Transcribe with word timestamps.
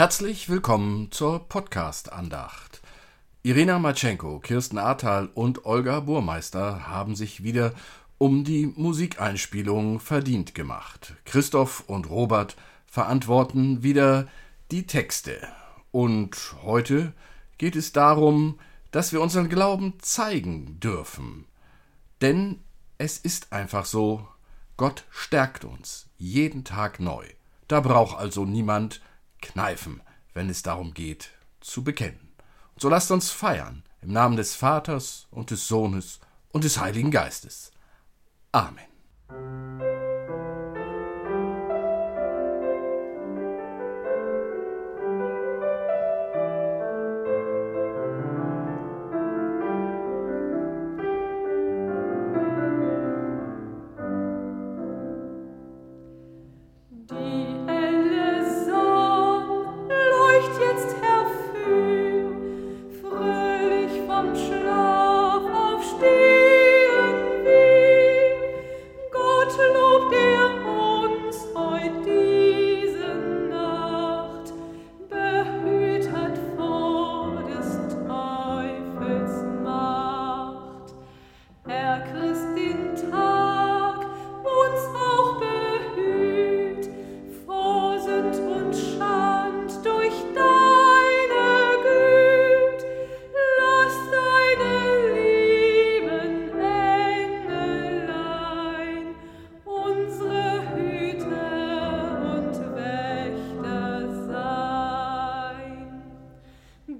Herzlich 0.00 0.48
willkommen 0.48 1.12
zur 1.12 1.46
Podcast-Andacht. 1.46 2.80
Irina 3.42 3.78
Matschenko, 3.78 4.38
Kirsten 4.38 4.78
Ahrtal 4.78 5.26
und 5.34 5.66
Olga 5.66 6.00
Burmeister 6.00 6.88
haben 6.88 7.14
sich 7.14 7.42
wieder 7.42 7.74
um 8.16 8.42
die 8.42 8.64
Musikeinspielung 8.64 10.00
verdient 10.00 10.54
gemacht. 10.54 11.16
Christoph 11.26 11.84
und 11.86 12.08
Robert 12.08 12.56
verantworten 12.86 13.82
wieder 13.82 14.26
die 14.70 14.86
Texte. 14.86 15.46
Und 15.90 16.54
heute 16.62 17.12
geht 17.58 17.76
es 17.76 17.92
darum, 17.92 18.58
dass 18.92 19.12
wir 19.12 19.20
unseren 19.20 19.50
Glauben 19.50 19.98
zeigen 20.00 20.80
dürfen. 20.80 21.44
Denn 22.22 22.60
es 22.96 23.18
ist 23.18 23.52
einfach 23.52 23.84
so, 23.84 24.26
Gott 24.78 25.04
stärkt 25.10 25.66
uns 25.66 26.06
jeden 26.16 26.64
Tag 26.64 27.00
neu. 27.00 27.26
Da 27.68 27.80
braucht 27.80 28.18
also 28.18 28.46
niemand 28.46 29.02
kneifen, 29.40 30.02
wenn 30.34 30.48
es 30.50 30.62
darum 30.62 30.94
geht, 30.94 31.30
zu 31.60 31.84
bekennen. 31.84 32.32
Und 32.74 32.80
so 32.80 32.88
lasst 32.88 33.10
uns 33.10 33.30
feiern 33.30 33.84
im 34.00 34.12
Namen 34.12 34.36
des 34.36 34.54
Vaters 34.54 35.26
und 35.30 35.50
des 35.50 35.68
Sohnes 35.68 36.20
und 36.50 36.64
des 36.64 36.78
Heiligen 36.78 37.10
Geistes. 37.10 37.70
Amen. 38.52 40.09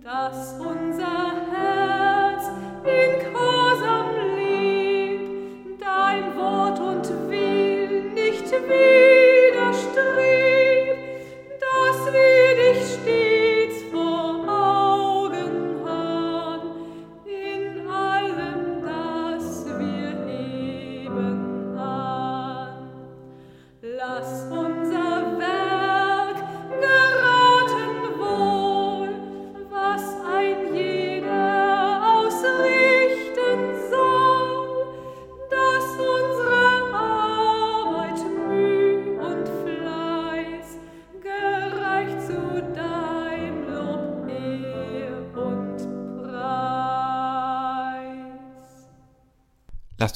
Lasst 0.02 0.60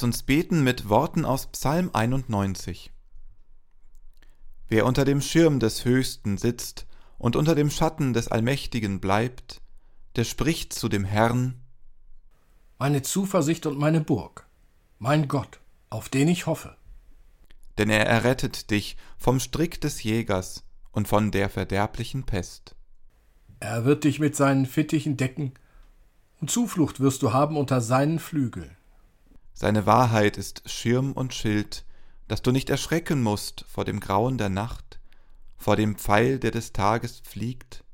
uns 0.05 0.21
beten 0.21 0.63
mit 0.63 0.87
Worten 0.87 1.25
aus 1.25 1.47
Psalm 1.47 1.89
91. 1.91 2.93
Wer 4.69 4.85
unter 4.85 5.03
dem 5.03 5.19
Schirm 5.19 5.59
des 5.59 5.83
Höchsten 5.83 6.37
sitzt 6.37 6.85
und 7.17 7.35
unter 7.35 7.55
dem 7.55 7.71
Schatten 7.71 8.13
des 8.13 8.27
Allmächtigen 8.27 8.99
bleibt, 8.99 9.63
der 10.15 10.23
spricht 10.23 10.73
zu 10.73 10.89
dem 10.89 11.05
Herrn 11.05 11.59
Meine 12.77 13.01
Zuversicht 13.01 13.65
und 13.65 13.79
meine 13.79 13.99
Burg, 13.99 14.45
mein 14.99 15.27
Gott, 15.27 15.59
auf 15.89 16.07
den 16.07 16.27
ich 16.27 16.45
hoffe. 16.45 16.77
Denn 17.79 17.89
er 17.89 18.05
errettet 18.05 18.69
dich 18.69 18.97
vom 19.17 19.39
Strick 19.39 19.81
des 19.81 20.03
Jägers 20.03 20.65
und 20.91 21.07
von 21.07 21.31
der 21.31 21.49
verderblichen 21.49 22.27
Pest. 22.27 22.75
Er 23.59 23.85
wird 23.85 24.03
dich 24.03 24.19
mit 24.19 24.35
seinen 24.35 24.67
Fittichen 24.67 25.17
decken, 25.17 25.53
und 26.41 26.51
Zuflucht 26.51 26.99
wirst 26.99 27.23
du 27.23 27.33
haben 27.33 27.57
unter 27.57 27.81
seinen 27.81 28.19
Flügeln. 28.19 28.74
Seine 29.57 29.85
Wahrheit 29.85 30.37
ist 30.37 30.69
Schirm 30.69 31.13
und 31.13 31.33
Schild, 31.33 31.85
dass 32.27 32.41
du 32.41 32.51
nicht 32.51 32.69
erschrecken 32.69 33.23
musst 33.23 33.63
vor 33.69 33.85
dem 33.85 34.01
Grauen 34.01 34.37
der 34.37 34.49
Nacht, 34.49 34.99
vor 35.57 35.77
dem 35.77 35.95
Pfeil, 35.95 36.39
der 36.39 36.51
des 36.51 36.73
Tages 36.73 37.21
fliegt, 37.25 37.85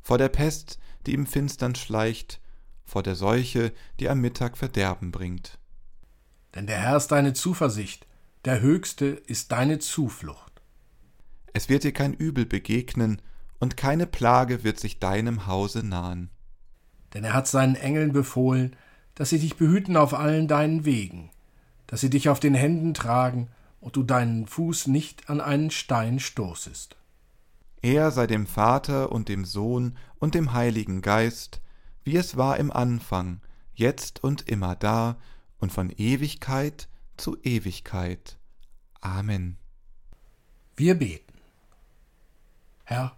vor 0.00 0.16
der 0.16 0.28
Pest, 0.28 0.78
die 1.04 1.14
im 1.14 1.26
Finstern 1.26 1.74
schleicht, 1.74 2.40
vor 2.84 3.02
der 3.02 3.16
Seuche, 3.16 3.72
die 3.98 4.08
am 4.08 4.20
Mittag 4.20 4.56
Verderben 4.56 5.10
bringt. 5.10 5.58
Denn 6.54 6.68
der 6.68 6.78
Herr 6.78 6.96
ist 6.96 7.08
deine 7.08 7.32
Zuversicht, 7.32 8.06
der 8.44 8.60
Höchste 8.60 9.06
ist 9.06 9.50
deine 9.50 9.80
Zuflucht. 9.80 10.62
Es 11.52 11.68
wird 11.68 11.82
dir 11.82 11.92
kein 11.92 12.14
Übel 12.14 12.46
begegnen, 12.46 13.20
und 13.58 13.76
keine 13.76 14.06
Plage 14.06 14.64
wird 14.64 14.80
sich 14.80 14.98
deinem 14.98 15.46
Hause 15.46 15.84
nahen. 15.86 16.30
Denn 17.14 17.22
er 17.24 17.32
hat 17.32 17.46
seinen 17.46 17.76
Engeln 17.76 18.12
befohlen, 18.12 18.76
dass 19.14 19.30
sie 19.30 19.38
dich 19.38 19.56
behüten 19.56 19.96
auf 19.96 20.14
allen 20.14 20.48
deinen 20.48 20.84
Wegen, 20.84 21.30
dass 21.86 22.00
sie 22.00 22.10
dich 22.10 22.28
auf 22.28 22.40
den 22.40 22.54
Händen 22.54 22.94
tragen 22.94 23.48
und 23.80 23.96
du 23.96 24.02
deinen 24.02 24.46
Fuß 24.46 24.86
nicht 24.86 25.28
an 25.28 25.40
einen 25.40 25.70
Stein 25.70 26.20
stoßest. 26.20 26.96
Er 27.82 28.12
sei 28.12 28.26
dem 28.26 28.46
Vater 28.46 29.10
und 29.10 29.28
dem 29.28 29.44
Sohn 29.44 29.96
und 30.18 30.34
dem 30.34 30.52
Heiligen 30.52 31.02
Geist, 31.02 31.60
wie 32.04 32.16
es 32.16 32.36
war 32.36 32.56
im 32.58 32.70
Anfang, 32.70 33.40
jetzt 33.74 34.22
und 34.22 34.48
immer 34.48 34.76
da 34.76 35.16
und 35.58 35.72
von 35.72 35.90
Ewigkeit 35.90 36.88
zu 37.16 37.36
Ewigkeit. 37.42 38.38
Amen. 39.00 39.56
Wir 40.76 40.94
beten. 40.94 41.34
Herr, 42.84 43.16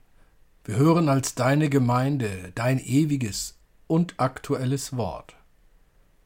wir 0.65 0.77
hören 0.77 1.09
als 1.11 1.35
deine 1.35 1.69
Gemeinde 1.69 2.53
dein 2.55 2.79
ewiges 2.79 3.59
und 3.87 4.15
aktuelles 4.19 4.97
Wort. 4.97 5.37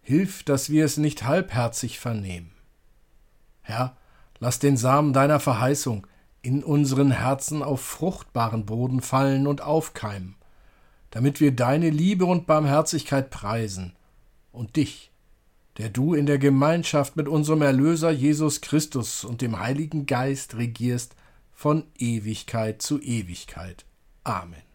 Hilf, 0.08 0.42
dass 0.42 0.70
wir 0.70 0.86
es 0.86 0.96
nicht 0.96 1.24
halbherzig 1.24 1.98
vernehmen. 1.98 2.50
Herr, 3.60 3.94
lass 4.38 4.58
den 4.58 4.78
Samen 4.78 5.12
deiner 5.12 5.38
Verheißung 5.38 6.06
in 6.40 6.64
unseren 6.64 7.10
Herzen 7.10 7.62
auf 7.62 7.82
fruchtbaren 7.82 8.64
Boden 8.64 9.02
fallen 9.02 9.46
und 9.46 9.60
aufkeimen, 9.60 10.34
damit 11.10 11.40
wir 11.40 11.54
deine 11.54 11.90
Liebe 11.90 12.24
und 12.24 12.46
Barmherzigkeit 12.46 13.28
preisen 13.28 13.96
und 14.50 14.76
dich, 14.76 15.10
der 15.76 15.90
du 15.90 16.14
in 16.14 16.24
der 16.24 16.38
Gemeinschaft 16.38 17.16
mit 17.16 17.28
unserem 17.28 17.60
Erlöser 17.60 18.10
Jesus 18.10 18.62
Christus 18.62 19.24
und 19.24 19.42
dem 19.42 19.58
Heiligen 19.58 20.06
Geist 20.06 20.56
regierst 20.56 21.16
von 21.52 21.84
Ewigkeit 21.98 22.80
zu 22.80 22.98
Ewigkeit. 22.98 23.84
Amen. 24.24 24.67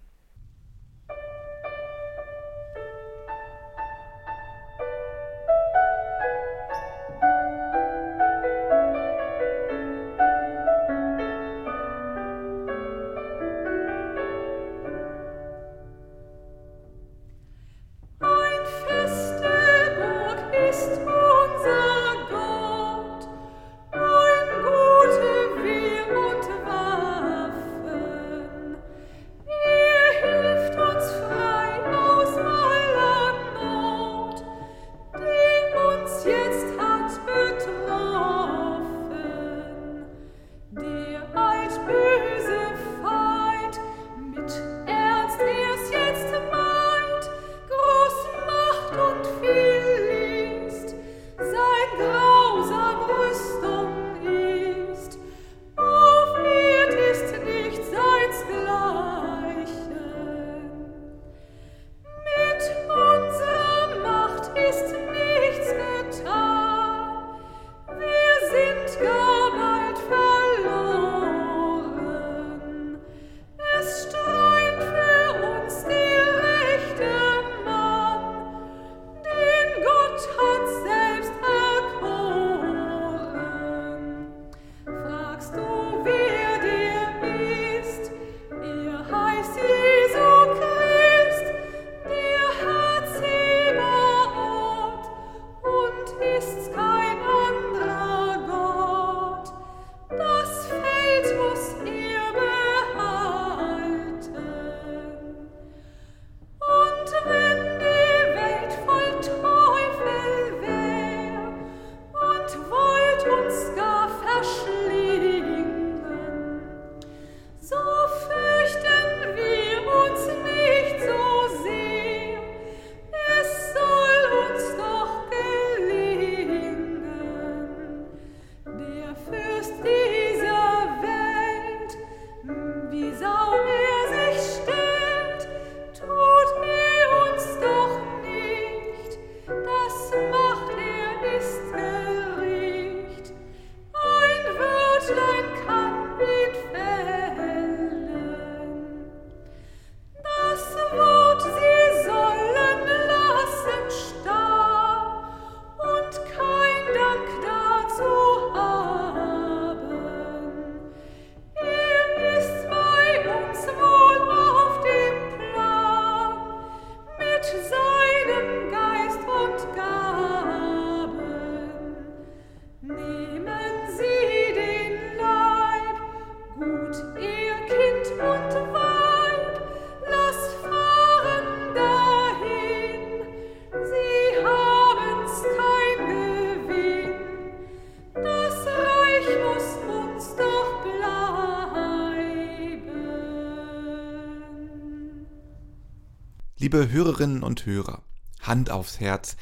Liebe 196.63 196.89
Hörerinnen 196.89 197.43
und 197.43 197.65
Hörer, 197.65 198.03
Hand 198.39 198.69
aufs 198.69 199.01
Herz, 199.01 199.35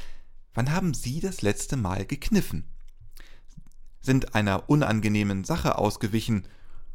wann 0.55 0.71
haben 0.71 0.95
Sie 0.95 1.19
das 1.19 1.43
letzte 1.43 1.77
Mal 1.77 2.03
gekniffen? 2.03 2.65
Sind 3.99 4.33
einer 4.33 4.71
unangenehmen 4.71 5.43
Sache 5.43 5.77
ausgewichen, 5.77 6.47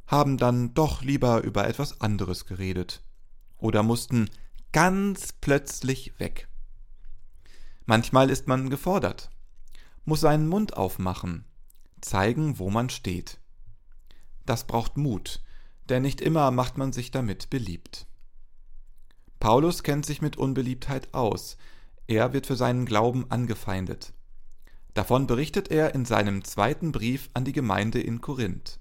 haben 0.09 0.37
dann 0.37 0.75
doch 0.75 1.03
lieber 1.03 1.45
über 1.45 1.69
etwas 1.69 2.01
anderes 2.01 2.45
geredet 2.45 3.05
oder 3.57 3.85
mussten 3.85 4.29
ganz 4.73 5.33
plötzlich 5.33 6.19
weg. 6.19 6.49
Manchmal 7.85 8.29
ist 8.29 8.49
man 8.49 8.69
gefordert, 8.69 9.31
muss 10.05 10.23
seinen 10.23 10.49
Mund 10.49 10.77
aufmachen, 10.77 11.45
zeigen, 12.01 12.59
wo 12.59 12.69
man 12.69 12.91
steht. 12.91 13.39
Das 14.45 14.67
braucht 14.67 14.97
Mut, 14.97 15.41
denn 15.89 16.03
nicht 16.03 16.21
immer 16.21 16.51
macht 16.51 16.79
man 16.79 16.93
sich 16.93 17.13
damit 17.13 17.49
beliebt. 17.49 18.09
Paulus 19.47 19.85
kennt 19.85 20.05
sich 20.05 20.23
mit 20.23 20.37
Unbeliebtheit 20.37 21.15
aus, 21.15 21.57
er 22.09 22.33
wird 22.33 22.49
für 22.49 22.57
seinen 22.57 22.85
Glauben 22.85 23.31
angefeindet. 23.31 24.13
Davon 24.93 25.29
berichtet 25.29 25.71
er 25.71 25.95
in 25.95 26.05
seinem 26.05 26.43
zweiten 26.43 26.91
Brief 26.91 27.31
an 27.33 27.45
die 27.45 27.53
Gemeinde 27.53 28.01
in 28.01 28.21
Korinth. 28.21 28.81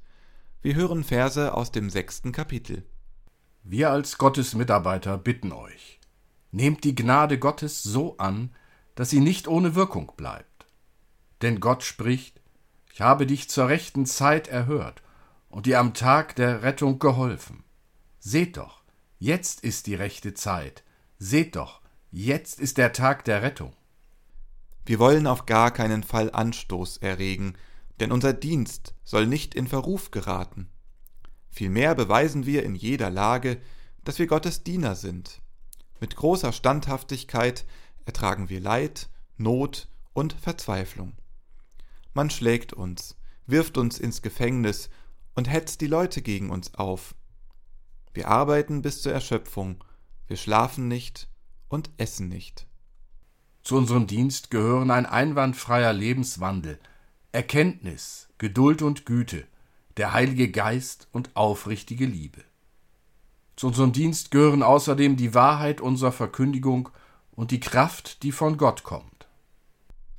Wir 0.63 0.73
hören 0.73 1.03
Verse 1.03 1.53
aus 1.53 1.71
dem 1.71 1.91
sechsten 1.91 2.31
Kapitel. 2.31 2.83
Wir 3.61 3.91
als 3.91 4.17
Gottes 4.17 4.55
Mitarbeiter 4.55 5.19
bitten 5.19 5.51
euch, 5.51 5.99
nehmt 6.49 6.83
die 6.83 6.95
Gnade 6.95 7.37
Gottes 7.37 7.83
so 7.83 8.17
an, 8.17 8.49
dass 8.95 9.11
sie 9.11 9.19
nicht 9.19 9.47
ohne 9.47 9.75
Wirkung 9.75 10.13
bleibt. 10.17 10.65
Denn 11.43 11.59
Gott 11.59 11.83
spricht, 11.83 12.41
ich 12.91 13.01
habe 13.01 13.27
dich 13.27 13.51
zur 13.51 13.67
rechten 13.67 14.07
Zeit 14.07 14.47
erhört 14.47 15.03
und 15.47 15.67
dir 15.67 15.79
am 15.79 15.93
Tag 15.93 16.35
der 16.35 16.63
Rettung 16.63 16.97
geholfen. 16.97 17.63
Seht 18.17 18.57
doch, 18.57 18.84
jetzt 19.25 19.61
ist 19.61 19.87
die 19.87 19.95
rechte 19.95 20.35
Zeit. 20.35 20.83
Seht 21.17 21.55
doch, 21.55 21.81
jetzt 22.11 22.59
ist 22.59 22.77
der 22.77 22.93
Tag 22.93 23.25
der 23.25 23.41
Rettung. 23.41 23.73
Wir 24.85 24.99
wollen 24.99 25.25
auf 25.25 25.47
gar 25.47 25.71
keinen 25.71 26.03
Fall 26.03 26.29
Anstoß 26.31 26.97
erregen, 26.97 27.55
denn 27.99 28.11
unser 28.11 28.33
Dienst 28.33 28.93
soll 29.03 29.25
nicht 29.25 29.55
in 29.55 29.67
Verruf 29.67 30.11
geraten. 30.11 30.69
Vielmehr 31.49 31.95
beweisen 31.95 32.45
wir 32.45 32.61
in 32.61 32.75
jeder 32.75 33.09
Lage, 33.09 33.59
dass 34.03 34.19
wir 34.19 34.27
Gottes 34.27 34.63
Diener 34.63 34.95
sind. 34.95 35.41
Mit 35.99 36.15
großer 36.15 36.51
Standhaftigkeit 36.51 37.65
ertragen 38.05 38.49
wir 38.49 38.59
Leid, 38.59 39.09
Not 39.37 39.89
und 40.13 40.33
Verzweiflung. 40.33 41.13
Man 42.13 42.29
schlägt 42.29 42.73
uns, 42.73 43.17
wirft 43.47 43.79
uns 43.79 43.97
ins 43.97 44.21
Gefängnis 44.21 44.91
und 45.33 45.49
hetzt 45.49 45.81
die 45.81 45.87
Leute 45.87 46.21
gegen 46.21 46.51
uns 46.51 46.75
auf. 46.75 47.15
Wir 48.15 48.29
arbeiten 48.29 48.81
bis 48.81 49.01
zur 49.01 49.11
Erschöpfung, 49.11 49.83
wir 50.27 50.37
schlafen 50.37 50.87
nicht 50.87 51.27
und 51.67 51.89
essen 51.97 52.29
nicht. 52.29 52.65
Zu 53.61 53.75
unserem 53.75 54.07
Dienst 54.07 54.51
gehören 54.51 54.89
ein 54.89 55.05
einwandfreier 55.05 55.91
Lebenswandel, 55.91 56.79
Erkenntnis, 57.33 58.29
Geduld 58.37 58.81
und 58.81 59.05
Güte, 59.05 59.45
der 59.97 60.13
Heilige 60.13 60.49
Geist 60.49 61.09
und 61.11 61.35
aufrichtige 61.35 62.05
Liebe. 62.05 62.41
Zu 63.57 63.67
unserem 63.67 63.91
Dienst 63.91 64.31
gehören 64.31 64.63
außerdem 64.63 65.17
die 65.17 65.33
Wahrheit 65.33 65.81
unserer 65.81 66.13
Verkündigung 66.13 66.87
und 67.31 67.51
die 67.51 67.59
Kraft, 67.59 68.23
die 68.23 68.31
von 68.31 68.55
Gott 68.57 68.83
kommt. 68.83 69.27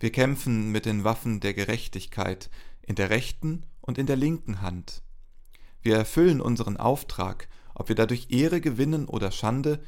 Wir 0.01 0.13
kämpfen 0.13 0.71
mit 0.71 0.85
den 0.85 1.03
Waffen 1.03 1.41
der 1.41 1.55
Gerechtigkeit 1.55 2.51
in 2.83 2.95
der 2.95 3.09
rechten 3.09 3.65
und 3.81 3.97
in 3.97 4.05
der 4.05 4.17
linken 4.17 4.61
Hand. 4.61 5.01
Wir 5.81 5.97
erfüllen 5.97 6.43
unseren 6.43 6.77
Auftrag, 6.77 7.49
ob 7.79 7.91
wir 7.91 7.95
dadurch 7.95 8.29
Ehre 8.31 8.63
gewinnen 8.63 9.05
oder 9.05 9.31
Schande, 9.31 9.85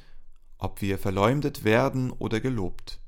ob 0.59 0.83
wir 0.83 0.99
verleumdet 0.99 1.65
werden 1.65 2.11
oder 2.11 2.39
gelobt. 2.39 3.01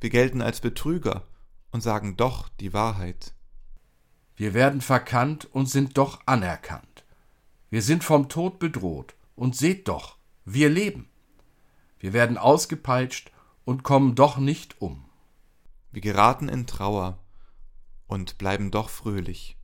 Wir 0.00 0.10
gelten 0.10 0.42
als 0.42 0.60
Betrüger 0.60 1.28
und 1.70 1.82
sagen 1.82 2.16
doch 2.16 2.48
die 2.48 2.72
Wahrheit. 2.72 3.32
Wir 4.34 4.54
werden 4.54 4.80
verkannt 4.80 5.44
und 5.44 5.66
sind 5.66 5.98
doch 5.98 6.20
anerkannt. 6.26 7.04
Wir 7.70 7.80
sind 7.80 8.02
vom 8.02 8.28
Tod 8.28 8.58
bedroht 8.58 9.14
und 9.36 9.54
seht 9.54 9.86
doch, 9.86 10.18
wir 10.44 10.68
leben. 10.68 11.08
Wir 12.00 12.12
werden 12.12 12.38
ausgepeitscht 12.38 13.30
und 13.64 13.84
kommen 13.84 14.16
doch 14.16 14.36
nicht 14.36 14.80
um. 14.82 15.04
Wir 15.92 16.00
geraten 16.00 16.48
in 16.48 16.66
Trauer 16.66 17.20
und 18.08 18.36
bleiben 18.36 18.72
doch 18.72 18.88
fröhlich. 18.88 19.56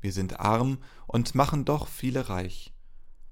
Wir 0.00 0.12
sind 0.12 0.38
arm 0.38 0.78
und 1.08 1.34
machen 1.34 1.64
doch 1.64 1.88
viele 1.88 2.28
reich. 2.28 2.72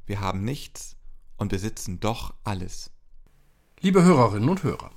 Wir 0.06 0.20
haben 0.20 0.44
nichts 0.44 0.96
und 1.36 1.48
besitzen 1.48 2.00
doch 2.00 2.34
alles. 2.44 2.90
Liebe 3.80 4.02
Hörerinnen 4.02 4.48
und 4.48 4.62
Hörer, 4.62 4.90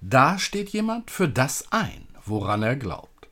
da 0.00 0.38
steht 0.38 0.68
jemand 0.68 1.10
für 1.10 1.28
das 1.28 1.72
ein, 1.72 2.06
woran 2.24 2.62
er 2.62 2.76
glaubt. 2.76 3.28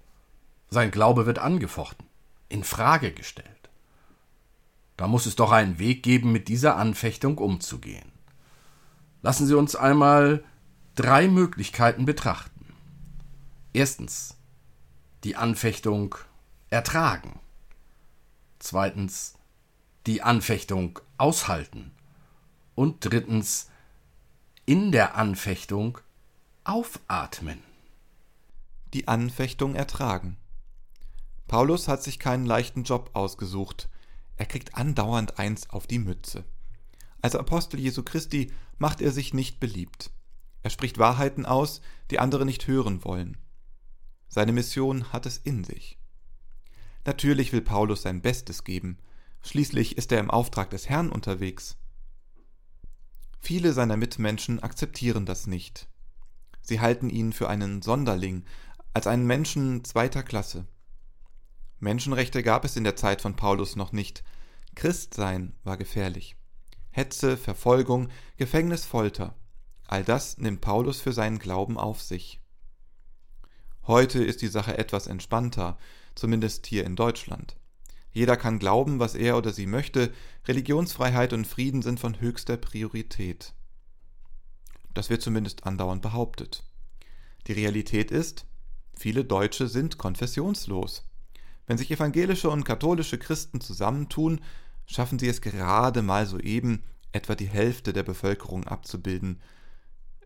Sein 0.70 0.90
Glaube 0.90 1.26
wird 1.26 1.38
angefochten, 1.38 2.06
in 2.49 2.64
Frage 2.64 3.12
gestellt. 3.12 3.49
Da 4.96 5.06
muss 5.06 5.26
es 5.26 5.37
doch 5.37 5.52
einen 5.52 5.78
Weg 5.78 6.02
geben, 6.02 6.32
mit 6.32 6.49
dieser 6.49 6.76
Anfechtung 6.76 7.38
umzugehen. 7.38 8.11
Lassen 9.23 9.46
Sie 9.46 9.56
uns 9.56 9.76
einmal 9.76 10.44
drei 10.94 11.28
Möglichkeiten 11.28 12.04
betrachten. 12.04 12.75
Erstens 13.73 14.37
die 15.25 15.37
Anfechtung 15.37 16.14
ertragen. 16.70 17.40
Zweitens 18.58 19.34
die 20.06 20.23
Anfechtung 20.23 20.99
aushalten. 21.18 21.92
Und 22.75 23.04
drittens 23.04 23.70
in 24.66 24.92
der 24.92 25.14
Anfechtung 25.16 25.99
aufatmen. 26.64 27.58
Die 28.94 29.08
Anfechtung 29.08 29.75
ertragen. 29.75 30.37
Paulus 31.46 31.88
hat 31.88 32.02
sich 32.02 32.18
keinen 32.18 32.46
leichten 32.46 32.84
Job 32.84 33.11
ausgesucht. 33.12 33.88
Er 34.37 34.46
kriegt 34.46 34.75
andauernd 34.75 35.38
eins 35.38 35.70
auf 35.70 35.87
die 35.87 35.99
Mütze. 35.99 36.44
Als 37.20 37.37
Apostel 37.37 37.78
Jesu 37.78 38.02
Christi 38.02 38.52
macht 38.78 39.00
er 39.00 39.12
sich 39.12 39.34
nicht 39.34 39.61
beliebt. 39.61 40.11
Er 40.62 40.70
spricht 40.70 40.99
Wahrheiten 40.99 41.46
aus, 41.46 41.82
die 42.11 42.18
andere 42.18 42.44
nicht 42.44 42.66
hören 42.66 43.04
wollen. 43.04 43.37
Seine 44.28 44.52
Mission 44.52 45.12
hat 45.12 45.26
es 45.26 45.37
in 45.37 45.62
sich. 45.62 45.99
Natürlich 47.04 47.52
will 47.52 47.61
Paulus 47.61 48.02
sein 48.02 48.23
Bestes 48.23 48.64
geben, 48.64 48.99
schließlich 49.44 49.96
ist 49.96 50.10
er 50.10 50.20
im 50.20 50.30
Auftrag 50.30 50.70
des 50.70 50.88
Herrn 50.88 51.10
unterwegs. 51.10 51.76
Viele 53.40 53.72
seiner 53.72 53.96
Mitmenschen 53.96 54.62
akzeptieren 54.62 55.26
das 55.26 55.46
nicht. 55.46 55.88
Sie 56.62 56.80
halten 56.80 57.10
ihn 57.10 57.32
für 57.32 57.48
einen 57.48 57.82
Sonderling, 57.82 58.44
als 58.94 59.06
einen 59.06 59.26
Menschen 59.26 59.84
zweiter 59.84 60.22
Klasse. 60.22 60.66
Menschenrechte 61.78 62.42
gab 62.42 62.64
es 62.64 62.76
in 62.76 62.84
der 62.84 62.96
Zeit 62.96 63.20
von 63.20 63.36
Paulus 63.36 63.76
noch 63.76 63.92
nicht. 63.92 64.24
Christsein 64.74 65.54
war 65.62 65.76
gefährlich. 65.76 66.36
Hetze, 66.90 67.36
Verfolgung, 67.36 68.08
Gefängnis, 68.36 68.86
Folter. 68.86 69.36
All 69.86 70.04
das 70.04 70.38
nimmt 70.38 70.62
Paulus 70.62 71.00
für 71.00 71.12
seinen 71.12 71.38
Glauben 71.38 71.76
auf 71.76 72.00
sich. 72.00 72.40
Heute 73.86 74.24
ist 74.24 74.40
die 74.40 74.48
Sache 74.48 74.78
etwas 74.78 75.06
entspannter, 75.06 75.76
zumindest 76.14 76.66
hier 76.66 76.84
in 76.84 76.96
Deutschland. 76.96 77.56
Jeder 78.14 78.37
kann 78.37 78.61
glauben, 78.61 79.00
was 79.00 79.16
er 79.16 79.37
oder 79.37 79.52
sie 79.52 79.66
möchte, 79.66 80.12
Religionsfreiheit 80.47 81.33
und 81.33 81.47
Frieden 81.47 81.83
sind 81.83 81.99
von 81.99 82.21
höchster 82.21 82.56
Priorität. 82.56 83.52
Das 84.94 85.11
wird 85.11 85.21
zumindest 85.21 85.66
andauernd 85.66 86.00
behauptet. 86.00 86.62
Die 87.49 87.52
Realität 87.52 88.12
ist, 88.12 88.47
viele 88.97 89.25
Deutsche 89.25 89.66
sind 89.66 89.99
konfessionslos. 89.99 91.11
Wenn 91.66 91.76
sich 91.76 91.90
evangelische 91.90 92.49
und 92.50 92.64
katholische 92.64 93.18
Christen 93.18 93.61
zusammentun, 93.61 94.40
schaffen 94.87 95.18
sie 95.18 95.28
es 95.28 95.40
gerade 95.40 96.00
mal 96.00 96.26
soeben, 96.26 96.85
etwa 97.11 97.35
die 97.35 97.49
Hälfte 97.49 97.92
der 97.92 98.04
Bevölkerung 98.04 98.64
abzubilden. 98.64 99.40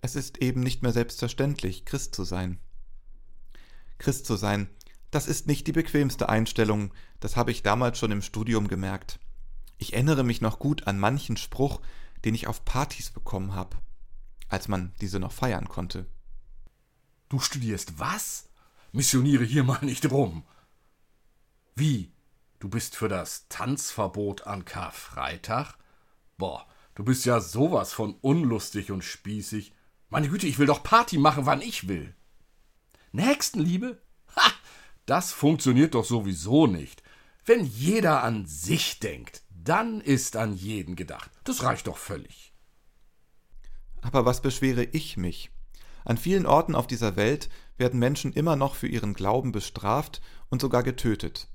Es 0.02 0.14
ist 0.14 0.38
eben 0.38 0.60
nicht 0.60 0.82
mehr 0.82 0.92
selbstverständlich, 0.92 1.86
Christ 1.86 2.14
zu 2.14 2.24
sein. 2.24 2.58
Christ 3.96 4.26
zu 4.26 4.36
sein, 4.36 4.68
das 5.10 5.26
ist 5.26 5.46
nicht 5.46 5.66
die 5.66 5.72
bequemste 5.72 6.28
Einstellung, 6.28 6.92
das 7.20 7.36
habe 7.36 7.50
ich 7.50 7.62
damals 7.62 7.98
schon 7.98 8.12
im 8.12 8.22
Studium 8.22 8.68
gemerkt. 8.68 9.18
Ich 9.78 9.92
erinnere 9.92 10.24
mich 10.24 10.40
noch 10.40 10.58
gut 10.58 10.86
an 10.86 10.98
manchen 10.98 11.36
Spruch, 11.36 11.80
den 12.24 12.34
ich 12.34 12.46
auf 12.46 12.64
Partys 12.64 13.10
bekommen 13.10 13.54
habe, 13.54 13.76
als 14.48 14.68
man 14.68 14.92
diese 15.00 15.20
noch 15.20 15.32
feiern 15.32 15.68
konnte. 15.68 16.06
Du 17.28 17.38
studierst 17.38 17.98
was? 17.98 18.48
Missioniere 18.92 19.44
hier 19.44 19.64
mal 19.64 19.84
nicht 19.84 20.10
rum. 20.10 20.44
Wie? 21.74 22.12
Du 22.58 22.68
bist 22.68 22.96
für 22.96 23.08
das 23.08 23.46
Tanzverbot 23.48 24.46
an 24.46 24.64
Karfreitag? 24.64 25.76
Boah, 26.38 26.66
du 26.96 27.04
bist 27.04 27.24
ja 27.24 27.40
sowas 27.40 27.92
von 27.92 28.14
unlustig 28.14 28.90
und 28.90 29.04
spießig. 29.04 29.72
Meine 30.08 30.28
Güte, 30.28 30.46
ich 30.46 30.58
will 30.58 30.66
doch 30.66 30.82
Party 30.82 31.18
machen, 31.18 31.46
wann 31.46 31.60
ich 31.60 31.86
will. 31.86 32.16
Nächstenliebe? 33.12 34.02
Ha! 34.36 34.52
Das 35.08 35.32
funktioniert 35.32 35.94
doch 35.94 36.04
sowieso 36.04 36.66
nicht. 36.66 37.02
Wenn 37.46 37.64
jeder 37.64 38.22
an 38.22 38.44
sich 38.44 39.00
denkt, 39.00 39.40
dann 39.48 40.02
ist 40.02 40.36
an 40.36 40.52
jeden 40.52 40.96
gedacht. 40.96 41.30
Das 41.44 41.62
reicht 41.62 41.86
doch 41.86 41.96
völlig. 41.96 42.52
Aber 44.02 44.26
was 44.26 44.42
beschwere 44.42 44.84
ich 44.84 45.16
mich? 45.16 45.50
An 46.04 46.18
vielen 46.18 46.44
Orten 46.44 46.74
auf 46.74 46.86
dieser 46.86 47.16
Welt 47.16 47.48
werden 47.78 47.98
Menschen 47.98 48.34
immer 48.34 48.54
noch 48.54 48.74
für 48.74 48.86
ihren 48.86 49.14
Glauben 49.14 49.50
bestraft 49.50 50.20
und 50.50 50.60
sogar 50.60 50.82
getötet. 50.82 51.48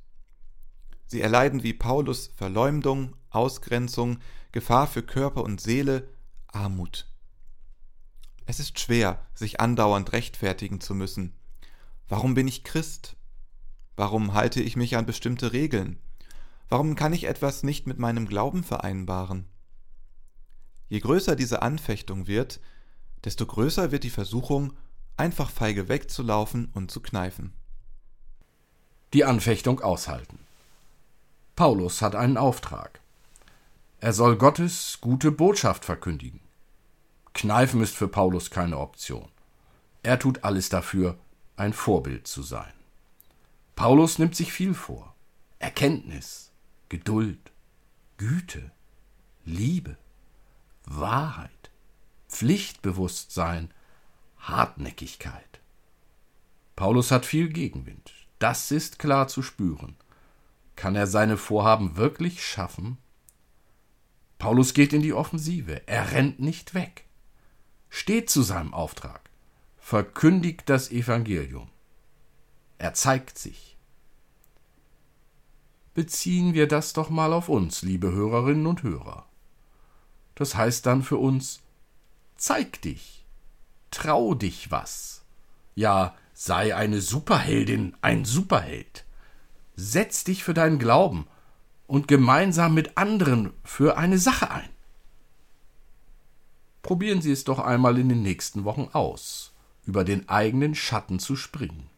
Sie 1.06 1.22
erleiden 1.22 1.62
wie 1.62 1.74
Paulus 1.74 2.32
Verleumdung, 2.36 3.16
Ausgrenzung, 3.30 4.18
Gefahr 4.52 4.88
für 4.88 5.04
Körper 5.04 5.44
und 5.44 5.62
Seele, 5.62 6.10
Armut. 6.48 7.06
Es 8.48 8.60
ist 8.60 8.80
schwer, 8.80 9.24
sich 9.36 9.60
andauernd 9.60 10.12
rechtfertigen 10.12 10.82
zu 10.82 10.96
müssen. 10.96 11.36
Warum 12.08 12.34
bin 12.34 12.48
ich 12.48 12.64
Christ? 12.64 13.16
Warum 13.96 14.34
halte 14.34 14.62
ich 14.62 14.76
mich 14.76 14.98
an 14.98 15.06
bestimmte 15.06 15.54
Regeln? 15.54 16.00
Warum 16.70 16.96
kann 16.96 17.14
ich 17.14 17.26
etwas 17.26 17.64
nicht 17.64 17.86
mit 17.86 18.00
meinem 18.00 18.28
Glauben 18.28 18.64
vereinbaren? 18.64 19.46
Je 20.90 21.00
größer 21.00 21.36
diese 21.36 21.62
Anfechtung 21.62 22.28
wird, 22.28 22.60
desto 23.24 23.46
größer 23.46 23.92
wird 23.92 24.04
die 24.04 24.10
Versuchung, 24.10 24.74
einfach 25.18 25.50
feige 25.50 25.88
wegzulaufen 25.90 26.70
und 26.74 26.92
zu 26.92 27.02
kneifen. 27.02 27.54
Die 29.14 29.26
Anfechtung 29.26 29.80
aushalten. 29.82 30.40
Paulus 31.56 32.02
hat 32.02 32.16
einen 32.16 32.38
Auftrag. 32.38 33.00
Er 34.00 34.12
soll 34.12 34.38
Gottes 34.38 34.98
gute 35.02 35.32
Botschaft 35.32 35.86
verkündigen. 35.86 36.40
Kneifen 37.34 37.82
ist 37.82 37.96
für 37.96 38.08
Paulus 38.08 38.50
keine 38.50 38.80
Option. 38.80 39.30
Er 40.02 40.20
tut 40.20 40.44
alles 40.44 40.70
dafür, 40.70 41.18
ein 41.56 41.74
Vorbild 41.74 42.28
zu 42.28 42.42
sein. 42.42 42.74
Paulus 43.76 44.20
nimmt 44.20 44.36
sich 44.36 44.54
viel 44.54 44.74
vor. 44.74 45.16
Erkenntnis, 45.60 46.52
Geduld, 46.90 47.52
Güte, 48.18 48.72
Liebe, 49.46 49.98
Wahrheit, 50.86 51.72
Pflichtbewusstsein, 52.30 53.74
Hartnäckigkeit. 54.38 55.62
Paulus 56.76 57.12
hat 57.12 57.26
viel 57.26 57.50
Gegenwind. 57.50 58.12
Das 58.40 58.72
ist 58.72 59.00
klar 59.00 59.28
zu 59.28 59.42
spüren. 59.42 59.96
Kann 60.76 60.96
er 60.96 61.08
seine 61.08 61.38
Vorhaben 61.38 61.96
wirklich 61.96 62.46
schaffen? 62.46 62.98
Paulus 64.38 64.74
geht 64.74 64.92
in 64.92 65.02
die 65.02 65.14
Offensive. 65.14 65.88
Er 65.88 66.12
rennt 66.12 66.40
nicht 66.40 66.74
weg. 66.74 67.06
Steht 67.90 68.30
zu 68.30 68.42
seinem 68.42 68.74
Auftrag. 68.74 69.30
Verkündigt 69.78 70.64
das 70.68 70.92
Evangelium. 70.92 71.70
Er 72.84 72.94
zeigt 72.94 73.40
sich. 73.40 73.78
Beziehen 75.94 76.54
wir 76.54 76.68
das 76.68 76.92
doch 76.92 77.10
mal 77.10 77.32
auf 77.32 77.48
uns, 77.48 77.82
liebe 77.82 78.12
Hörerinnen 78.12 78.68
und 78.68 78.84
Hörer. 78.84 79.26
Das 80.36 80.56
heißt 80.56 80.86
dann 80.86 81.02
für 81.02 81.16
uns, 81.16 81.62
zeig 82.36 82.82
dich, 82.82 83.26
trau 83.90 84.34
dich 84.34 84.70
was. 84.70 85.24
Ja, 85.76 86.14
sei 86.34 86.76
eine 86.76 87.00
Superheldin, 87.00 87.96
ein 88.02 88.26
Superheld. 88.26 89.06
Setz 89.78 90.26
dich 90.26 90.44
für 90.44 90.54
deinen 90.54 90.78
Glauben 90.78 91.26
und 91.88 92.10
gemeinsam 92.10 92.74
mit 92.74 92.98
anderen 92.98 93.54
für 93.64 93.96
eine 93.96 94.18
Sache 94.18 94.52
ein. 94.52 94.70
Probieren 96.82 97.22
Sie 97.22 97.32
es 97.32 97.46
doch 97.46 97.60
einmal 97.60 97.98
in 97.98 98.10
den 98.10 98.24
nächsten 98.24 98.66
Wochen 98.66 98.90
aus, 98.92 99.54
über 99.86 100.04
den 100.04 100.28
eigenen 100.28 100.76
Schatten 100.76 101.20
zu 101.20 101.38
springen. 101.38 101.93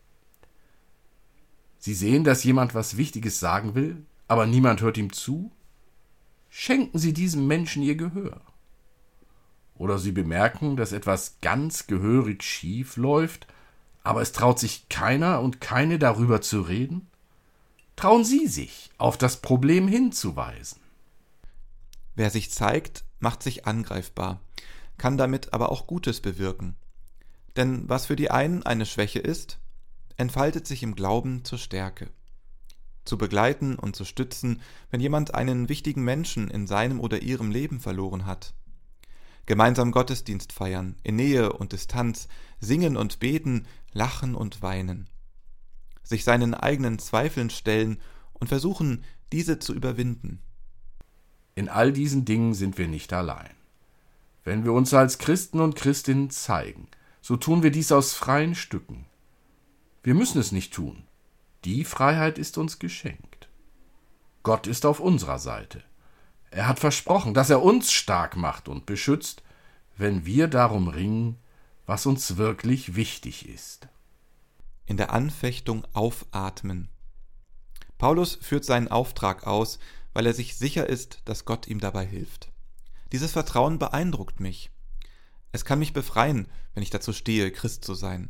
Sie 1.86 1.94
sehen, 1.94 2.24
dass 2.24 2.44
jemand 2.44 2.74
was 2.74 2.98
Wichtiges 2.98 3.40
sagen 3.40 3.76
will, 3.76 4.08
aber 4.28 4.48
niemand 4.48 4.82
hört 4.82 4.98
ihm 4.98 5.14
zu? 5.14 5.52
Schenken 6.50 6.98
Sie 6.98 7.14
diesem 7.14 7.46
Menschen 7.46 7.84
Ihr 7.84 7.94
Gehör. 7.94 8.42
Oder 9.76 10.00
Sie 10.00 10.12
bemerken, 10.12 10.78
dass 10.78 10.94
etwas 10.94 11.38
ganz 11.44 11.86
gehörig 11.86 12.42
schief 12.42 12.98
läuft, 12.98 13.46
aber 14.02 14.24
es 14.24 14.32
traut 14.32 14.58
sich 14.58 14.90
keiner 14.90 15.42
und 15.42 15.62
keine 15.62 16.00
darüber 16.00 16.42
zu 16.42 16.62
reden? 16.62 17.06
Trauen 17.96 18.26
Sie 18.26 18.48
sich, 18.48 18.90
auf 18.98 19.16
das 19.16 19.44
Problem 19.44 19.88
hinzuweisen. 19.88 20.82
Wer 22.16 22.32
sich 22.32 22.50
zeigt, 22.50 23.04
macht 23.20 23.44
sich 23.44 23.68
angreifbar, 23.68 24.42
kann 24.98 25.20
damit 25.20 25.54
aber 25.54 25.72
auch 25.72 25.86
Gutes 25.86 26.20
bewirken. 26.20 26.76
Denn 27.56 27.88
was 27.88 28.08
für 28.08 28.16
die 28.16 28.32
einen 28.32 28.64
eine 28.64 28.88
Schwäche 28.88 29.20
ist, 29.20 29.60
entfaltet 30.18 30.68
sich 30.68 30.84
im 30.84 30.96
Glauben 30.96 31.44
zur 31.44 31.58
Stärke. 31.58 32.10
Zu 33.04 33.18
begleiten 33.18 33.76
und 33.76 33.96
zu 33.96 34.06
stützen, 34.06 34.62
wenn 34.90 35.00
jemand 35.02 35.36
einen 35.36 35.70
wichtigen 35.70 36.04
Menschen 36.04 36.50
in 36.50 36.68
seinem 36.68 37.00
oder 37.00 37.22
ihrem 37.22 37.52
Leben 37.52 37.80
verloren 37.80 38.26
hat. 38.26 38.54
Gemeinsam 39.46 39.92
Gottesdienst 39.92 40.54
feiern, 40.54 40.96
in 41.04 41.18
Nähe 41.18 41.54
und 41.54 41.72
Distanz, 41.72 42.28
singen 42.60 42.98
und 42.98 43.20
beten, 43.20 43.68
lachen 43.94 44.34
und 44.34 44.62
weinen 44.64 45.08
sich 46.06 46.24
seinen 46.24 46.54
eigenen 46.54 47.00
Zweifeln 47.00 47.50
stellen 47.50 48.00
und 48.34 48.48
versuchen, 48.48 49.04
diese 49.32 49.60
zu 49.60 49.74
überwinden. 49.74 50.40
In 51.56 51.68
all 51.68 51.92
diesen 51.92 52.26
Dingen 52.26 52.54
sind 52.54 52.78
wir 52.78 52.88
nicht 52.88 53.12
allein. 53.12 53.52
Wenn 54.44 54.64
wir 54.64 54.74
uns 54.74 54.94
als 54.94 55.18
Christen 55.18 55.60
und 55.60 55.76
Christinnen 55.76 56.30
zeigen, 56.30 56.88
so 57.22 57.38
tun 57.38 57.64
wir 57.64 57.72
dies 57.72 57.92
aus 57.92 58.14
freien 58.14 58.54
Stücken. 58.54 59.06
Wir 60.06 60.14
müssen 60.14 60.40
es 60.40 60.54
nicht 60.54 60.74
tun. 60.74 61.04
Die 61.66 61.84
Freiheit 61.84 62.38
ist 62.38 62.58
uns 62.58 62.80
geschenkt. 62.80 63.50
Gott 64.44 64.68
ist 64.68 64.86
auf 64.86 65.02
unserer 65.02 65.40
Seite. 65.40 65.84
Er 66.50 66.70
hat 66.70 66.80
versprochen, 66.80 67.34
dass 67.34 67.50
er 67.50 67.62
uns 67.62 67.92
stark 67.92 68.38
macht 68.38 68.70
und 68.70 68.86
beschützt, 68.86 69.44
wenn 69.98 70.26
wir 70.26 70.48
darum 70.48 70.88
ringen, 70.88 71.38
was 71.86 72.06
uns 72.06 72.38
wirklich 72.38 72.96
wichtig 72.96 73.50
ist 73.50 73.90
in 74.86 74.98
der 74.98 75.12
Anfechtung 75.12 75.86
aufatmen. 75.94 76.90
Paulus 77.98 78.36
führt 78.36 78.66
seinen 78.66 78.88
Auftrag 78.88 79.48
aus, 79.48 79.80
weil 80.14 80.26
er 80.26 80.34
sich 80.34 80.56
sicher 80.56 80.88
ist, 80.88 81.20
dass 81.26 81.46
Gott 81.46 81.68
ihm 81.68 81.80
dabei 81.80 82.06
hilft. 82.06 82.52
Dieses 83.12 83.32
Vertrauen 83.32 83.80
beeindruckt 83.80 84.40
mich. 84.40 84.72
Es 85.52 85.66
kann 85.66 85.80
mich 85.80 85.94
befreien, 85.94 86.48
wenn 86.74 86.84
ich 86.84 86.90
dazu 86.90 87.14
stehe, 87.14 87.52
Christ 87.52 87.86
zu 87.86 87.94
sein. 87.94 88.30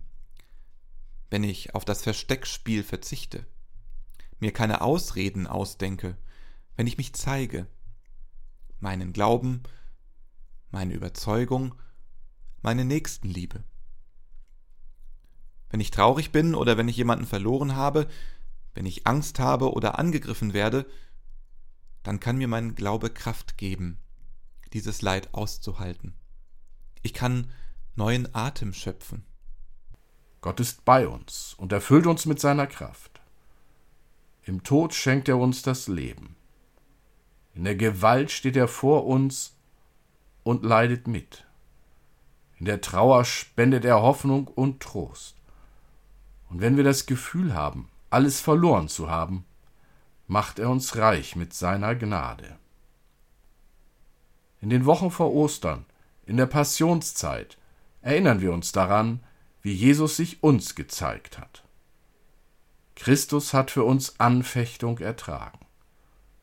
Wenn 1.35 1.43
ich 1.43 1.75
auf 1.75 1.83
das 1.83 2.01
Versteckspiel 2.01 2.81
verzichte, 2.81 3.45
mir 4.39 4.53
keine 4.53 4.79
Ausreden 4.79 5.47
ausdenke, 5.47 6.15
wenn 6.77 6.87
ich 6.87 6.97
mich 6.97 7.11
zeige, 7.11 7.67
meinen 8.79 9.11
Glauben, 9.11 9.61
meine 10.71 10.93
Überzeugung, 10.93 11.75
meine 12.61 12.85
Nächstenliebe. 12.85 13.65
Wenn 15.69 15.81
ich 15.81 15.91
traurig 15.91 16.31
bin 16.31 16.55
oder 16.55 16.77
wenn 16.77 16.87
ich 16.87 16.95
jemanden 16.95 17.25
verloren 17.25 17.75
habe, 17.75 18.07
wenn 18.73 18.85
ich 18.85 19.05
Angst 19.05 19.37
habe 19.37 19.73
oder 19.73 19.99
angegriffen 19.99 20.53
werde, 20.53 20.85
dann 22.01 22.21
kann 22.21 22.37
mir 22.37 22.47
mein 22.47 22.75
Glaube 22.75 23.09
Kraft 23.09 23.57
geben, 23.57 23.99
dieses 24.71 25.01
Leid 25.01 25.33
auszuhalten. 25.33 26.13
Ich 27.01 27.13
kann 27.13 27.51
neuen 27.93 28.33
Atem 28.33 28.71
schöpfen. 28.71 29.25
Gott 30.45 30.59
ist 30.59 30.85
bei 30.85 31.07
uns 31.07 31.55
und 31.57 31.71
erfüllt 31.71 32.05
uns 32.05 32.27
mit 32.27 32.39
seiner 32.39 32.67
Kraft. 32.67 33.19
Im 34.43 34.61
Tod 34.61 34.93
schenkt 34.93 35.27
er 35.27 35.39
uns 35.39 35.63
das 35.63 35.87
Leben. 35.87 36.35
In 37.55 37.63
der 37.63 37.75
Gewalt 37.75 38.29
steht 38.29 38.55
er 38.55 38.67
vor 38.67 39.07
uns 39.07 39.57
und 40.43 40.63
leidet 40.63 41.07
mit. 41.07 41.47
In 42.59 42.67
der 42.67 42.79
Trauer 42.79 43.25
spendet 43.25 43.85
er 43.85 44.03
Hoffnung 44.03 44.47
und 44.47 44.81
Trost. 44.81 45.35
Und 46.51 46.61
wenn 46.61 46.77
wir 46.77 46.83
das 46.83 47.07
Gefühl 47.07 47.55
haben, 47.55 47.89
alles 48.11 48.39
verloren 48.39 48.87
zu 48.87 49.09
haben, 49.09 49.45
macht 50.27 50.59
er 50.59 50.69
uns 50.69 50.95
reich 50.95 51.35
mit 51.35 51.55
seiner 51.55 51.95
Gnade. 51.95 52.55
In 54.61 54.69
den 54.69 54.85
Wochen 54.85 55.09
vor 55.09 55.33
Ostern, 55.33 55.85
in 56.27 56.37
der 56.37 56.45
Passionszeit, 56.45 57.57
erinnern 58.03 58.41
wir 58.41 58.53
uns 58.53 58.71
daran, 58.71 59.21
wie 59.65 59.73
Jesus 59.73 60.15
sich 60.15 60.43
uns 60.43 60.75
gezeigt 60.75 61.39
hat. 61.39 61.63
Christus 62.95 63.51
hat 63.51 63.71
für 63.71 63.83
uns 63.83 64.19
Anfechtung 64.19 64.99
ertragen. 64.99 65.57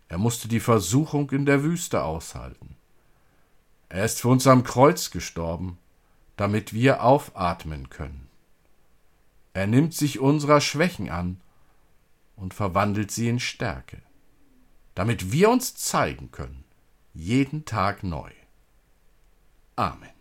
Er 0.09 0.19
musste 0.19 0.49
die 0.49 0.59
Versuchung 0.59 1.31
in 1.31 1.47
der 1.47 1.63
Wüste 1.63 2.03
aushalten. 2.03 2.75
Er 3.89 4.05
ist 4.05 4.23
für 4.23 4.27
uns 4.27 4.49
am 4.49 4.65
Kreuz 4.65 5.13
gestorben, 5.13 5.79
damit 6.37 6.73
wir 6.73 7.05
aufatmen 7.05 7.91
können. 7.91 8.29
Er 9.55 9.69
nimmt 9.69 9.95
sich 9.95 10.19
unserer 10.19 10.61
Schwächen 10.61 11.09
an 11.09 11.41
und 12.35 12.55
verwandelt 12.55 13.13
sie 13.13 13.29
in 13.29 13.39
Stärke, 13.39 14.03
damit 14.97 15.31
wir 15.31 15.49
uns 15.49 15.77
zeigen 15.77 16.33
können, 16.33 16.65
jeden 17.15 17.67
Tag 17.67 18.03
neu. 18.03 18.33
Amen. 19.77 20.12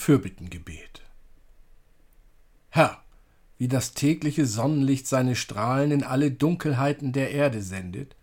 Fürbittengebet. 0.00 1.02
Herr, 2.70 3.04
wie 3.58 3.68
das 3.68 3.92
tägliche 3.92 4.46
Sonnenlicht 4.46 5.06
seine 5.06 5.36
Strahlen 5.36 5.90
in 5.90 6.02
alle 6.02 6.30
Dunkelheiten 6.30 7.12
der 7.12 7.32
Erde 7.32 7.60
sendet, 7.60 8.16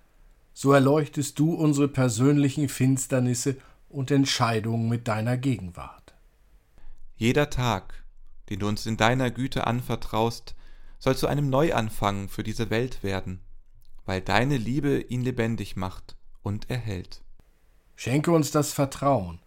so 0.54 0.72
erleuchtest 0.72 1.38
du 1.38 1.54
unsere 1.54 1.88
persönlichen 1.88 2.68
Finsternisse 2.68 3.58
und 3.90 4.10
Entscheidungen 4.10 4.90
mit 4.90 5.08
deiner 5.08 5.38
Gegenwart. 5.38 6.16
Jeder 7.16 7.52
Tag, 7.52 8.04
den 8.50 8.60
du 8.60 8.68
uns 8.68 8.88
in 8.88 8.98
deiner 8.98 9.30
Güte 9.30 9.68
anvertraust, 9.68 10.56
soll 10.98 11.16
zu 11.16 11.28
einem 11.28 11.52
Neuanfang 11.52 12.28
für 12.28 12.42
diese 12.42 12.72
Welt 12.72 13.04
werden, 13.04 13.40
weil 14.06 14.22
deine 14.22 14.58
Liebe 14.58 15.00
ihn 15.00 15.22
lebendig 15.22 15.76
macht 15.76 16.16
und 16.42 16.72
erhält. 16.72 17.22
Schenke 17.96 18.32
uns 18.32 18.50
das 18.50 18.74
Vertrauen, 18.74 19.40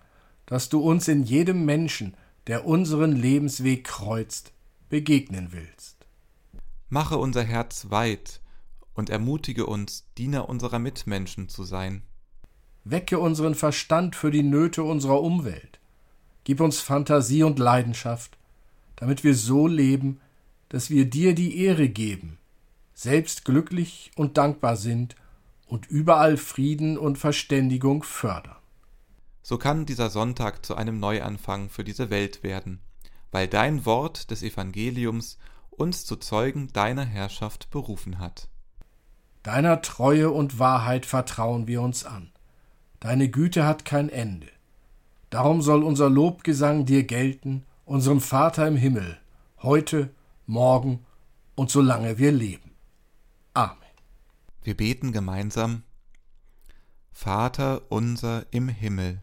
dass 0.50 0.68
du 0.68 0.80
uns 0.80 1.06
in 1.06 1.22
jedem 1.22 1.64
Menschen, 1.64 2.14
der 2.48 2.66
unseren 2.66 3.12
Lebensweg 3.12 3.84
kreuzt, 3.84 4.52
begegnen 4.88 5.52
willst. 5.52 5.96
Mache 6.88 7.18
unser 7.18 7.44
Herz 7.44 7.86
weit 7.90 8.40
und 8.92 9.10
ermutige 9.10 9.66
uns, 9.66 10.06
Diener 10.18 10.48
unserer 10.48 10.80
Mitmenschen 10.80 11.48
zu 11.48 11.62
sein. 11.62 12.02
Wecke 12.82 13.20
unseren 13.20 13.54
Verstand 13.54 14.16
für 14.16 14.32
die 14.32 14.42
Nöte 14.42 14.82
unserer 14.82 15.22
Umwelt. 15.22 15.78
Gib 16.42 16.60
uns 16.60 16.80
Fantasie 16.80 17.44
und 17.44 17.60
Leidenschaft, 17.60 18.36
damit 18.96 19.22
wir 19.22 19.36
so 19.36 19.68
leben, 19.68 20.20
dass 20.68 20.90
wir 20.90 21.08
dir 21.08 21.32
die 21.32 21.58
Ehre 21.58 21.88
geben, 21.88 22.38
selbst 22.92 23.44
glücklich 23.44 24.10
und 24.16 24.36
dankbar 24.36 24.76
sind 24.76 25.14
und 25.66 25.88
überall 25.88 26.36
Frieden 26.36 26.98
und 26.98 27.18
Verständigung 27.18 28.02
fördern 28.02 28.59
so 29.42 29.58
kann 29.58 29.86
dieser 29.86 30.10
Sonntag 30.10 30.64
zu 30.64 30.74
einem 30.74 31.00
Neuanfang 31.00 31.68
für 31.68 31.84
diese 31.84 32.10
Welt 32.10 32.42
werden, 32.42 32.80
weil 33.30 33.48
dein 33.48 33.86
Wort 33.86 34.30
des 34.30 34.42
Evangeliums 34.42 35.38
uns 35.70 36.04
zu 36.04 36.16
Zeugen 36.16 36.72
deiner 36.72 37.04
Herrschaft 37.04 37.70
berufen 37.70 38.18
hat. 38.18 38.48
Deiner 39.42 39.80
Treue 39.80 40.30
und 40.30 40.58
Wahrheit 40.58 41.06
vertrauen 41.06 41.66
wir 41.66 41.80
uns 41.80 42.04
an. 42.04 42.30
Deine 43.00 43.30
Güte 43.30 43.64
hat 43.64 43.86
kein 43.86 44.10
Ende. 44.10 44.48
Darum 45.30 45.62
soll 45.62 45.82
unser 45.82 46.10
Lobgesang 46.10 46.84
dir 46.84 47.04
gelten, 47.04 47.64
unserem 47.86 48.20
Vater 48.20 48.66
im 48.66 48.76
Himmel, 48.76 49.18
heute, 49.62 50.10
morgen 50.46 51.06
und 51.54 51.70
solange 51.70 52.18
wir 52.18 52.32
leben. 52.32 52.72
Amen. 53.54 53.76
Wir 54.62 54.76
beten 54.76 55.12
gemeinsam 55.12 55.84
Vater 57.10 57.90
unser 57.90 58.44
im 58.50 58.68
Himmel 58.68 59.22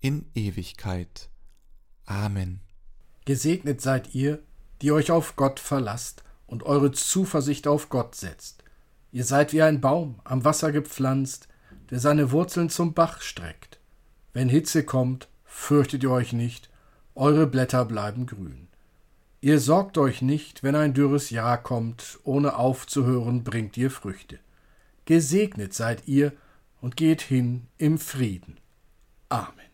in 0.00 0.26
Ewigkeit. 0.34 1.28
Amen. 2.04 2.60
Gesegnet 3.24 3.80
seid 3.80 4.14
ihr, 4.14 4.42
die 4.82 4.92
euch 4.92 5.10
auf 5.10 5.36
Gott 5.36 5.60
verlasst 5.60 6.22
und 6.46 6.62
eure 6.62 6.92
Zuversicht 6.92 7.66
auf 7.66 7.88
Gott 7.88 8.14
setzt. 8.14 8.62
Ihr 9.12 9.24
seid 9.24 9.52
wie 9.52 9.62
ein 9.62 9.80
Baum 9.80 10.20
am 10.24 10.44
Wasser 10.44 10.72
gepflanzt, 10.72 11.48
der 11.90 12.00
seine 12.00 12.30
Wurzeln 12.32 12.70
zum 12.70 12.94
Bach 12.94 13.20
streckt. 13.20 13.80
Wenn 14.32 14.48
Hitze 14.48 14.84
kommt, 14.84 15.28
fürchtet 15.44 16.02
ihr 16.02 16.10
euch 16.10 16.32
nicht, 16.32 16.68
eure 17.14 17.46
Blätter 17.46 17.84
bleiben 17.84 18.26
grün. 18.26 18.68
Ihr 19.40 19.60
sorgt 19.60 19.96
euch 19.98 20.22
nicht, 20.22 20.62
wenn 20.62 20.74
ein 20.74 20.94
dürres 20.94 21.30
Jahr 21.30 21.62
kommt, 21.62 22.18
ohne 22.24 22.56
aufzuhören 22.56 23.44
bringt 23.44 23.76
ihr 23.76 23.90
Früchte. 23.90 24.38
Gesegnet 25.04 25.72
seid 25.72 26.08
ihr 26.08 26.32
und 26.80 26.96
geht 26.96 27.22
hin 27.22 27.68
im 27.78 27.98
Frieden. 27.98 28.58
Amen. 29.28 29.65